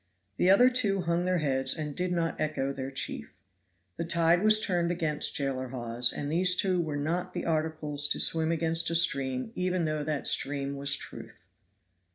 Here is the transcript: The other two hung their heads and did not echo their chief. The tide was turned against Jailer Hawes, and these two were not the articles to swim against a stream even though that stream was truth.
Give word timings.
The 0.37 0.49
other 0.49 0.67
two 0.71 1.01
hung 1.01 1.25
their 1.25 1.37
heads 1.37 1.77
and 1.77 1.95
did 1.95 2.11
not 2.11 2.41
echo 2.41 2.73
their 2.73 2.89
chief. 2.89 3.35
The 3.97 4.03
tide 4.03 4.41
was 4.41 4.59
turned 4.59 4.89
against 4.89 5.35
Jailer 5.35 5.67
Hawes, 5.67 6.11
and 6.11 6.31
these 6.31 6.55
two 6.55 6.81
were 6.81 6.97
not 6.97 7.35
the 7.35 7.45
articles 7.45 8.07
to 8.07 8.19
swim 8.19 8.51
against 8.51 8.89
a 8.89 8.95
stream 8.95 9.51
even 9.53 9.85
though 9.85 10.03
that 10.03 10.25
stream 10.25 10.75
was 10.75 10.95
truth. 10.95 11.47